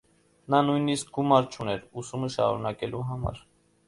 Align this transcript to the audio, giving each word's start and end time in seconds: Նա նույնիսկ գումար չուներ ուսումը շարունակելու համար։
Նա 0.53 0.59
նույնիսկ 0.69 1.11
գումար 1.17 1.49
չուներ 1.57 1.83
ուսումը 2.03 2.31
շարունակելու 2.37 3.03
համար։ 3.11 3.43